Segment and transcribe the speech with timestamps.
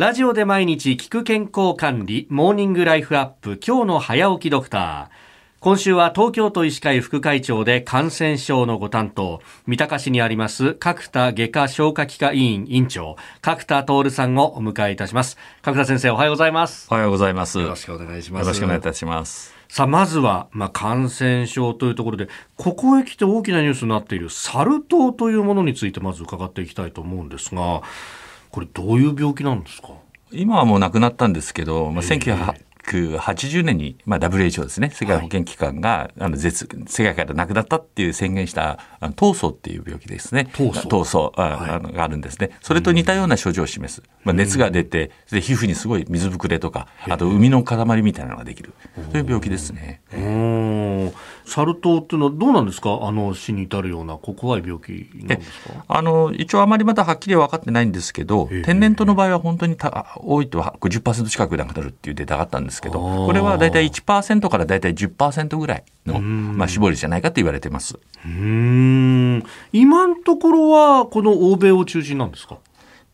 [0.00, 5.60] ラジオで毎日聞く健康管理、モーニングライフアップ、今日の早起きドクター。
[5.60, 15.36] 今週は東京都医師会副会長で感染症のご担当、三鷹市にあります角田外科消化器科医院院長、角田徹さんをお迎えいたします。
[15.60, 16.88] 角田先生、おはようございます。
[16.90, 17.58] おはようございます。
[17.58, 18.44] よろしくお願いします。
[18.44, 19.54] よろしくお願いいたします。
[19.68, 27.82] さあ、まずは、まあ、感染症というところで、ここへ来て大きなニュースになっているサル痘というものについてまず伺っていきたいと思うんですが、
[28.50, 29.88] これどういう病気なんですか？
[30.32, 32.02] 今はもう亡くなったんですけど、まあ、
[32.90, 40.48] 1980年に、まあ、WHO ですね世界保健機関が、あの絶世界からなくなったっていう宣言した闘争っていう病気ですね。
[40.52, 40.88] 闘争。
[40.88, 42.50] 闘争あ、あのがあるんですね。
[42.60, 48.74] それと似たような症状を示す、まあ、熱が出てで皮膚にすごい水ぶくれとかあと海の塊みたいなのができる。
[49.12, 50.00] そういう病気ですね。
[51.46, 52.98] サル痘っていうのはどうなんですか？
[53.02, 55.84] あの死に至るようなこ怖い病気なんですか？
[55.88, 58.62] あの一応あまりまだはっきりは分かってないんですけど、ええ。
[58.62, 63.26] 天然痘の場合は本当にた多いとは50%近く亡くなるっていうデータがあったんですけどあー。
[63.26, 66.56] これは大体1%から大体10%ぐらいの、ん。
[66.56, 67.98] まあ、死亡率じゃないかと言われてます。
[68.24, 69.44] うーん。
[69.72, 72.58] 今のところはこの欧米を中心なんですか？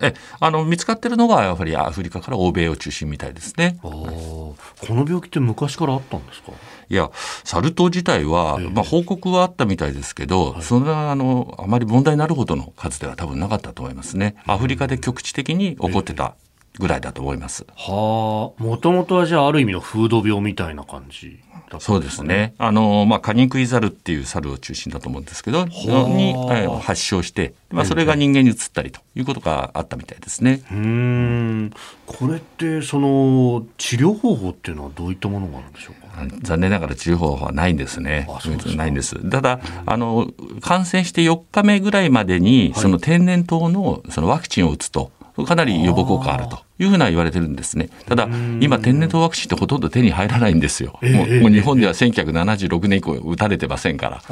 [0.00, 3.78] えあの見つかってるのがやはりアフリカから欧米を中心みたいですね。
[3.80, 4.56] こ
[4.88, 6.50] の病気って昔からあったんですか？
[6.90, 7.10] いや
[7.44, 8.68] サル痘自体は、ええ。
[8.70, 14.34] まあ、報告はあったみたいですけど、そんなあのあまり問題になるほどの数では多分なかったと思いますね。
[14.46, 16.34] アフリカで局地的に起こってた
[16.78, 17.66] ぐらいだと思います。
[17.76, 22.54] はあもともとはじゃあある意味の風土病みたいな感じだったんそうですね。
[22.58, 30.62] あの、まあ、カニクイザルっていう猿を中心だと思うんですけど、に、えー発症して、まあ、それが人間に移ったりということがあったみたいですね。
[30.70, 31.72] うーん
[32.06, 36.36] これってその治療方法っていうのはどういったものがあるんでしょうか？
[36.42, 38.74] 残念ながら治療方法はないんですねあそうですか。
[38.74, 39.16] ないんです。
[39.30, 40.28] ただ、あの、
[40.60, 45.12] 感染して4日目ぐらいまでに、その天然痘のそのワクチンを打つと、
[45.42, 47.88] かなり予防効果があるというふうな言われてるんですね。
[48.06, 48.28] ただ、
[48.60, 50.98] 今天然痘ワクチンってほとんど手に入らないんですよ。
[51.02, 54.22] ええもう日本では1976年以降打たれてませんから。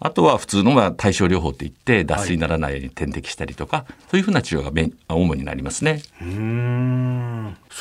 [0.00, 4.70] あとは普通のまあ対症療法って言って脱水にならないように点滴したりとか、そういうふうな治療が
[5.08, 6.02] 主になりますね。
[6.20, 6.63] うーん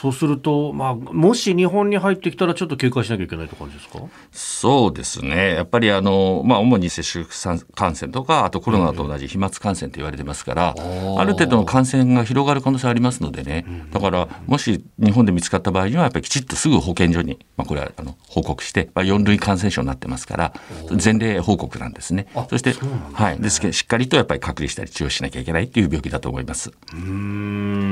[0.03, 3.99] そうすると、まあ、もし日本に入ってきたらちょっと警戒しなきゃいけないって感じですか？
[4.33, 5.53] そうですね。
[5.55, 7.29] やっぱりあの、まあ主に接触
[7.73, 13.65] 感染とか、あとコロナと同じ飛沫感染と言われてますから、ーある程度の感染が広がる可能性ありますのでね。
[13.93, 20.53] だから、もし日本で見つかった場合には、やっぱりきちっとすぐ保健所に、まあこれはあの報告して、まあ4類感染症になってますから、
[21.01, 22.45] 前例報告なんですねあ。
[22.49, 23.39] そして、そうなんはい。
[23.39, 26.71] ですけど、しっかりとやっぱり隔離したり治療しなきゃいけないっていう病気だと思います。
[26.71, 27.82] うーん、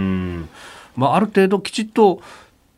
[0.96, 2.22] まあ、ある程度きちっと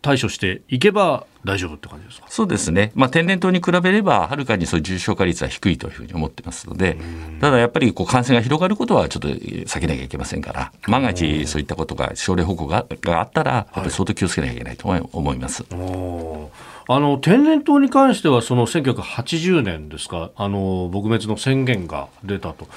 [0.02, 2.28] 対処していけば大丈夫って感じですか？
[2.30, 6.98] そうですね、まあ、天然痘に比べれば、はるかにそういう重症化率は低いというふうに思ってますので、
[7.40, 15.64] ただやっぱりこう感染が広がることはちょっと避けなきゃいけませんから、万が一そういったことが、症例報告ががあったら、やっぱり相当気をつけなきゃいけないと思います。
[15.72, 22.68] おーあの天然痘に関してはその1980年ですかあの撲滅の宣言が出たと。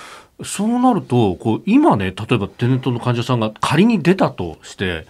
[0.45, 5.07] そうなるとこう今ね例えば天然痘の患者さんが仮に出たとして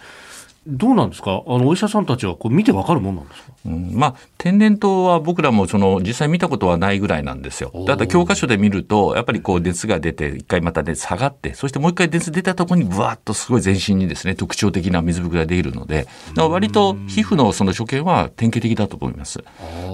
[0.67, 1.43] どうなんですか？
[1.47, 3.51] あのお医者さんたちはこう見てわかるもんなんですか？
[3.65, 3.91] うん。
[3.93, 7.71] まあ、天然痘は僕らもその実際見たことはないぐらいなんですよ。
[7.87, 19.43] だ教科書で見ると、やっぱりこう熱が出て、一回また熱下がって、そしてもう一回熱出たところにブワーッとすごい全身にですね、特徴的な水ぶくれができるので、だから割と皮膚のその所見は典型的だと思います。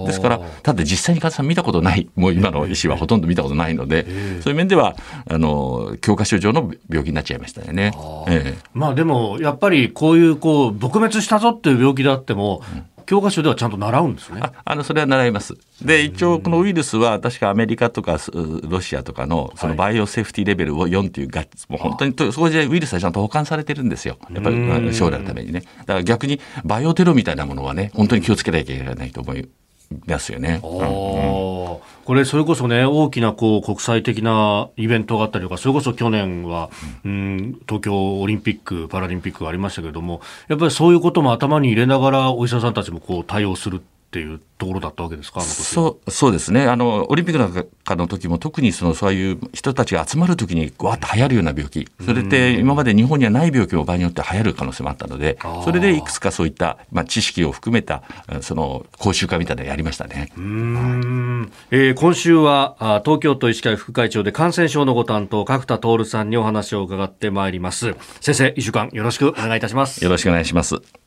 [0.06, 4.06] ですから、ただ実際に患者さん見たことない、もう今の医師はほとんど見たことないので、
[4.40, 4.96] そういう面では、
[5.30, 7.92] あの、教科書上の病気になっちゃいましたよね。
[8.28, 8.58] ええ。
[8.72, 12.62] まあでもやっぱりこういうこう撲滅したぞっていう病気であっても、
[13.06, 15.54] 教科書ではちゃんと習うんですねああのそれは習います。
[15.82, 24.16] で一応このウイルスは確かアメリカとかすロシアとかのそのバイオセーフティレベルを4っていうがもう本当にとそこでウイルスはちゃんと保管されてるんですよ。
[24.32, 25.64] やっぱり将来のためにね。
[25.80, 29.48] だから逆にバイオテロみたいなものはね本当に気をつけなきゃいけないと思い
[30.06, 30.60] ますよね。
[30.62, 36.70] うんこれそれこそね大きなこう国際的なイベントがあったりとかそれこそ去年は、
[37.04, 43.82] うん、東京オリンピック・パラリンピックがありましたけれどもやっぱりそういうことも頭に入れながらお医者さんたちもこう対応する
[44.14, 46.68] っていうところだったわけですかそうそうですね。
[46.68, 51.88] あのオリンピックなんかの時も特にそのそういう人たちが集まる時にわーっと流行るような病気。
[52.06, 58.04] それって今まで日本にはない病気も場合によって流行る可能性もあったのでそれでいくつかそういった、まあ、知識を含めた
[58.40, 60.30] その講習会みたいなのやりましたね。
[60.36, 61.52] うーん。
[61.72, 67.96] えー今週はあ東京都医師会副会長で感染症のご担当角田徹さんにお話を伺ってまいります。
[68.20, 70.04] 先生一週間よろしくお願いいたします。
[70.04, 71.03] よろしくお願いします。